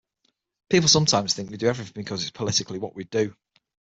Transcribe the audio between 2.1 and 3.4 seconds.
it's politically what we do.